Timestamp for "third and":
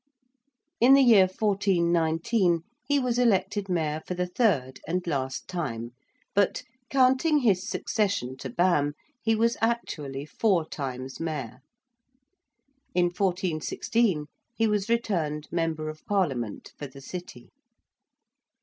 4.25-5.05